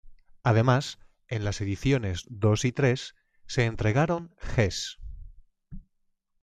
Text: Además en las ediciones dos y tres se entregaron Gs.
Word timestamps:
Además 0.41 0.97
en 1.27 1.43
las 1.45 1.61
ediciones 1.61 2.25
dos 2.27 2.65
y 2.65 2.71
tres 2.71 3.13
se 3.45 3.65
entregaron 3.65 4.33
Gs. 4.57 4.97